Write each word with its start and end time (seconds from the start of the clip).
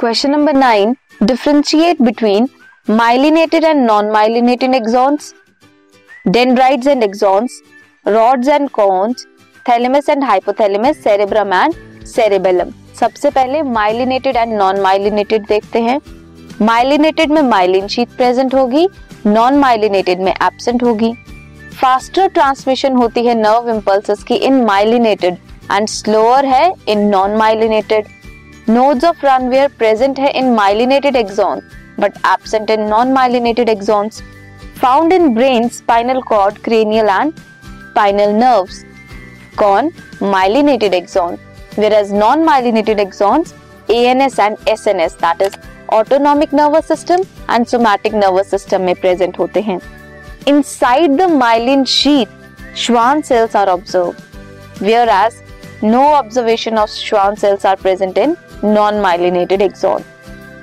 Question 0.00 0.30
number 0.30 0.52
nine 0.52 0.94
differentiate 1.22 2.00
between 2.02 2.48
myelinated 2.88 3.64
and 3.64 3.80
non 3.86 4.10
myelinated 4.10 4.74
axons 4.74 5.32
dendrites 6.26 6.86
and 6.86 7.02
axons 7.04 7.58
rods 8.06 8.48
and 8.48 8.68
cones 8.70 9.26
thalamus 9.66 10.08
and 10.10 10.24
hypothalamus 10.24 11.02
cerebrum 11.04 11.52
and 11.54 11.74
cerebellum 12.06 12.70
सबसे 13.00 13.30
पहले 13.30 13.60
myelinated 13.62 14.36
and 14.36 14.52
non 14.52 14.80
myelinated 14.80 15.46
देखते 15.48 15.80
हैं। 15.82 15.98
Myelinated 16.62 17.32
में 17.32 17.42
myelin 17.42 17.88
sheath 17.88 18.16
present 18.16 18.54
होगी 18.54 18.86
non 19.26 19.58
myelinated 19.58 20.20
में 20.20 20.32
absent 20.32 20.82
होगी। 20.82 21.12
Faster 21.80 22.28
transmission 22.28 22.96
होती 22.96 23.26
है 23.26 23.34
नर्व 23.40 23.68
इम्पल्स 23.74 24.22
की 24.22 24.34
इन 24.48 24.64
माइलिनेटेड 24.64 25.36
एंड 25.72 25.88
स्लोअर 25.88 26.46
है 26.46 26.72
in 26.88 27.06
non 27.08 27.36
myelinated 27.36 28.06
nodes 28.69 29.05
of 29.05 29.25
रनवेयर 29.25 29.67
present 29.77 30.19
है 30.19 30.31
in 30.39 30.53
myelinated 30.55 31.15
axon 31.15 31.61
but 31.99 32.17
absent 32.33 32.69
in 32.71 32.87
non 32.89 33.13
myelinated 33.13 33.69
axons 33.69 34.21
found 34.81 35.13
in 35.13 35.33
brain 35.33 35.67
spinal 35.69 36.21
cord 36.27 36.57
cranial 36.63 37.09
and 37.09 37.33
spinal 37.33 38.33
nerves 38.35 38.83
कौन 39.59 39.91
myelinated 40.21 40.93
axon 40.93 41.37
whereas 41.77 42.11
non-myelinated 42.11 42.99
axons 43.03 43.53
ANS 43.89 44.39
and 44.39 44.57
SNS 44.73 45.17
that 45.19 45.41
is 45.41 45.57
autonomic 45.89 46.53
nervous 46.53 46.85
system 46.85 47.21
and 47.49 47.67
somatic 47.67 48.13
nervous 48.13 48.49
system 48.49 48.81
में 48.81 48.93
present 49.01 49.39
होते 49.39 49.61
हैं 49.61 49.79
inside 50.47 51.17
the 51.21 51.27
myelin 51.41 51.85
sheath 51.95 52.31
Schwann 52.75 53.23
cells 53.23 53.55
are 53.55 53.69
observed 53.69 54.21
whereas 54.81 55.41
no 55.83 56.05
observation 56.13 56.77
of 56.77 56.89
Schwann 56.91 57.37
cells 57.37 57.65
are 57.65 57.77
present 57.77 58.17
in 58.17 58.37
non-myelinated 58.62 59.62
axon 59.62 60.04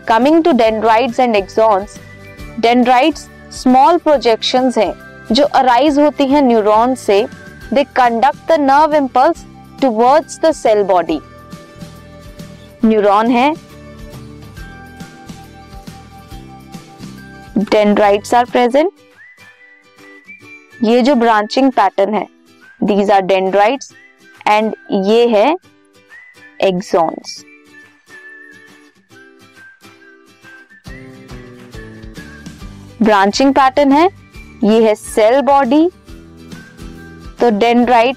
coming 0.05 0.41
to 0.43 0.53
dendrites 0.53 1.19
and 1.19 1.35
axons 1.35 1.97
dendrites 2.59 3.27
small 3.51 3.99
projections 3.99 4.77
हैं, 4.77 4.93
जो 5.31 5.43
arise 5.59 5.97
होती 5.99 6.25
हैं 6.27 6.41
neuron 6.41 6.93
से 6.95 7.25
they 7.73 7.83
conduct 7.95 8.51
the 8.51 8.59
nerve 8.59 8.93
impulse 8.95 9.45
towards 9.81 10.39
the 10.41 10.51
cell 10.51 10.83
body 10.83 11.19
neuron 12.85 13.31
है 13.31 13.53
dendrites 17.59 18.33
are 18.33 18.45
present 18.45 18.91
ये 20.83 21.01
जो 21.01 21.15
branching 21.15 21.71
pattern 21.71 22.13
है 22.13 22.25
these 22.81 23.11
are 23.11 23.21
dendrites 23.21 23.91
and 24.47 24.73
ये 25.07 25.27
है 25.27 25.53
एक्सॉन्स 26.67 27.43
ब्रांचिंग 33.01 33.53
पैटर्न 33.53 33.91
है, 33.91 34.07
ये 34.63 34.83
है 34.83 34.93
सेल 34.95 35.41
बॉडी। 35.41 35.89
तो 37.39 37.49
डेंड्राइट 37.59 38.15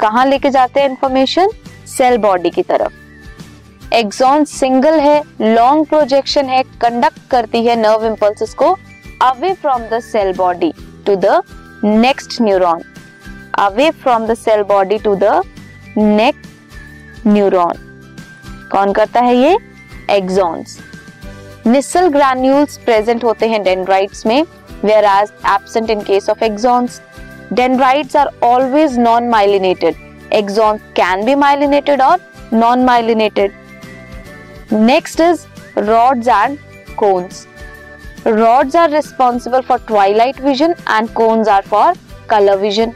कहा 0.00 0.24
लेके 0.24 0.50
जाते 0.50 0.80
हैं 0.80 0.88
इंफॉर्मेशन 0.90 1.50
सेल 1.88 2.16
बॉडी 2.18 2.50
की 2.50 2.62
तरफ़। 2.62 3.94
एक्सॉन 3.94 4.44
सिंगल 4.44 4.98
है 5.00 5.20
लॉन्ग 5.40 5.86
प्रोजेक्शन 5.86 6.48
है 6.48 6.62
कंडक्ट 6.80 7.18
करती 7.30 7.64
है 7.66 7.76
नर्व 7.76 8.06
इम्पल्स 8.06 8.54
को 8.54 8.72
away 9.22 9.52
from 9.52 9.82
the 9.92 10.00
cell 10.02 10.32
body 10.36 10.72
to 11.06 11.16
the 11.16 11.40
next 11.84 12.40
neuron 12.42 12.82
away 13.58 13.90
from 13.92 14.26
the 14.26 14.34
cell 14.34 14.62
body 14.62 14.98
to 14.98 15.14
the 15.14 15.42
next 15.98 17.26
neuron 17.26 17.72
कौन 18.72 18.92
करता 18.92 19.20
है 19.20 19.36
ये? 19.36 19.56
एक्सॉन्स 20.10 20.78
निसल 21.66 22.08
ग्रैन्यूल्स 22.16 22.76
प्रेजेंट 22.84 23.24
होते 23.24 23.48
हैं 23.48 23.62
डेंड्राइट्स 23.62 24.26
में 24.26 24.42
whereas 25.04 25.32
absent 25.54 25.90
in 25.90 26.00
case 26.10 26.30
of 26.30 26.44
axons 26.44 27.00
Dendrites 27.54 28.16
are 28.16 28.32
always 28.42 28.98
non-myelinated. 28.98 29.96
Axons 30.32 30.80
can 30.94 31.24
be 31.24 31.34
myelinated 31.34 32.00
or 32.00 32.18
non-myelinated. 32.50 33.54
Next 34.72 35.20
is 35.20 35.46
rods 35.76 36.26
and 36.26 36.58
cones. 36.96 37.46
Rods 38.24 38.74
are 38.74 38.90
responsible 38.90 39.62
for 39.62 39.78
twilight 39.78 40.36
vision 40.36 40.74
and 40.88 41.14
cones 41.14 41.46
are 41.46 41.62
for 41.62 41.92
color 42.26 42.56
vision. 42.58 42.92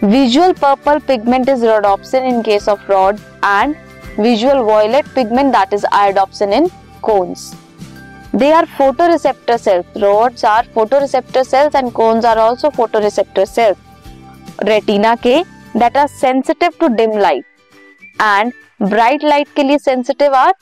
Visual 0.00 0.54
purple 0.54 0.98
pigment 1.00 1.46
is 1.50 1.60
rhodopsin 1.60 2.26
in 2.26 2.42
case 2.42 2.66
of 2.66 2.88
rods 2.88 3.22
and 3.42 3.76
visual 4.16 4.64
violet 4.64 5.04
pigment 5.14 5.52
that 5.52 5.70
is 5.74 5.84
iodopsin 5.92 6.50
in 6.50 6.70
cones. 7.02 7.54
They 8.34 8.50
are 8.52 8.64
photoreceptor 9.06 9.56
cells 9.56 9.96
rods 9.96 10.44
are 10.44 10.66
photoreceptor 10.98 11.42
cells 11.44 11.74
and 11.76 11.90
cones 11.92 12.24
are 12.24 12.38
also 12.38 12.68
photoreceptor 12.98 13.44
cells 13.46 14.62
retina 14.62 15.14
के 15.16 15.42
that 15.76 15.96
are 15.96 16.06
sensitive 16.10 16.72
to 16.80 16.88
dim 16.94 17.16
light 17.18 17.44
and 18.22 18.52
bright 18.82 19.24
light 19.24 19.48
के 19.56 19.62
लिए 19.62 19.78
sensitive 19.78 20.34
are 20.34 20.52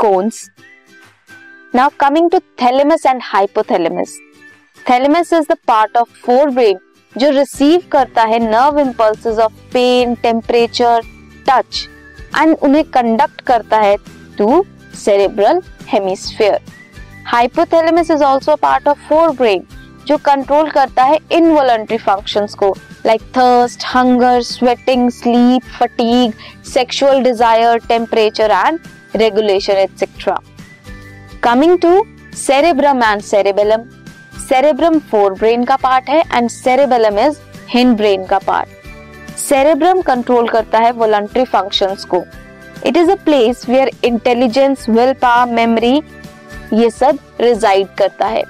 cones 0.00 0.48
now 1.74 1.90
coming 2.00 2.30
to 2.30 2.38
thalamus 2.62 3.06
and 3.06 3.20
hypothalamus 3.24 4.18
thalamus 4.86 5.32
is 5.32 5.46
the 5.50 5.56
part 5.68 5.96
of 5.96 6.20
forebrain 6.50 6.78
जो 7.14 7.30
receive 7.30 7.82
करता 7.92 8.22
है 8.24 8.38
nerve 8.40 8.78
impulses 8.80 9.38
of 9.38 9.52
pain 9.72 10.14
temperature 10.22 11.02
touch 11.48 11.86
and 12.36 12.56
उन्हें 12.58 12.84
conduct 12.90 13.40
करता 13.46 13.78
है 13.80 13.96
to 14.38 14.64
cerebral 14.96 15.62
hemisphere 15.88 16.69
hypothalamus 17.26 18.10
is 18.10 18.22
also 18.24 18.56
part 18.56 18.88
of 18.88 18.98
forebrain 19.36 19.64
जो 20.06 20.16
control 20.18 20.70
करता 20.70 21.04
है 21.04 21.18
involuntary 21.32 21.98
functions 21.98 22.54
को 22.54 22.74
like 23.06 23.22
thirst 23.36 23.84
hunger 23.86 24.40
sweating 24.42 25.08
sleep 25.10 25.62
fatigue 25.78 26.32
sexual 26.66 27.22
desire 27.22 27.78
temperature 27.88 28.50
and 28.50 28.78
regulation 29.16 29.76
etcetera 29.76 30.38
coming 31.44 31.78
to 31.78 32.04
cerebrum 32.36 33.02
and 33.02 33.22
cerebellum 33.22 33.84
cerebrum 34.48 34.98
forebrain 35.34 35.64
का 35.64 35.76
part 35.76 36.10
है 36.10 36.20
and 36.34 36.50
cerebellum 36.50 37.18
is 37.18 37.38
hind 37.68 37.96
brain 37.96 38.26
का 38.26 38.38
part 38.38 39.38
cerebrum 39.38 40.00
control 40.02 40.48
करता 40.48 40.78
है 40.78 40.90
voluntary 40.92 41.44
functions 41.44 42.04
को. 42.04 42.22
It 42.86 42.96
is 42.96 43.10
a 43.10 43.14
place 43.24 43.68
where 43.68 43.90
intelligence 44.04 44.88
willpower 45.12 45.52
memory 45.52 46.02
ये 46.72 46.90
सब 46.90 47.18
reside 47.40 47.88
करता 47.98 48.26
है। 48.26 48.42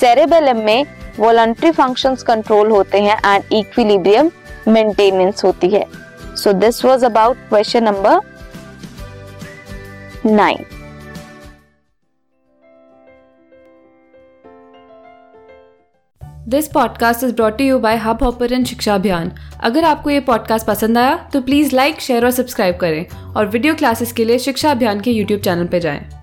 सेरेबेलम 0.00 0.64
में 0.64 0.86
वॉलंटरी 1.18 1.70
फ़ंक्शंस 1.70 2.22
कंट्रोल 2.22 2.70
होते 2.70 3.00
हैं 3.02 3.16
एंड 3.26 3.52
इक्विलिब्रियम 3.52 4.30
मेंटेनेंस 4.68 5.44
होती 5.44 5.68
है। 5.68 5.84
So 6.36 6.52
this 6.52 6.84
was 6.84 7.04
about 7.04 7.36
question 7.48 7.84
number 7.84 8.20
nine 10.26 10.64
this 16.48 16.68
podcast 16.68 17.24
is 17.24 17.34
brought 17.34 17.60
you 17.60 17.78
by 17.78 17.96
Hubhopper 18.22 18.64
Shiksha 18.64 18.94
Abhiyan 18.94 19.32
अगर 19.60 19.84
आपको 19.84 20.10
ये 20.10 20.20
पॉडकास्ट 20.20 20.66
पसंद 20.66 20.98
आया 20.98 21.16
तो 21.32 21.40
प्लीज़ 21.40 21.74
लाइक 21.76 22.00
शेयर 22.00 22.24
और 22.24 22.30
सब्सक्राइब 22.30 22.76
करें 22.76 23.34
और 23.34 23.46
वीडियो 23.46 23.74
क्लासेस 23.74 24.12
के 24.12 24.24
लिए 24.24 24.38
शिक्षा 24.38 24.70
अभियान 24.70 25.00
के 25.00 25.10
यूट्यूब 25.10 25.40
चैनल 25.40 25.66
पर 25.66 25.78
जाएँ। 25.78 26.19